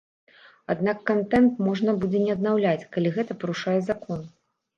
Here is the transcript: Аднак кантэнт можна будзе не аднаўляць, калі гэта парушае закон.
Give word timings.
Аднак 0.73 1.03
кантэнт 1.09 1.61
можна 1.67 1.91
будзе 2.01 2.23
не 2.25 2.31
аднаўляць, 2.37 2.87
калі 2.97 3.13
гэта 3.19 3.39
парушае 3.45 3.79
закон. 3.93 4.27